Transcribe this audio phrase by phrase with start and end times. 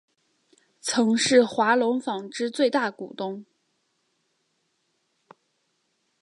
[0.79, 3.45] 曾是华隆纺织最大股东。